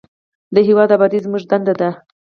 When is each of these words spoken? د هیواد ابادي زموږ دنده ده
د 0.55 0.57
هیواد 0.67 0.89
ابادي 0.95 1.19
زموږ 1.25 1.43
دنده 1.51 1.73
ده 1.79 1.89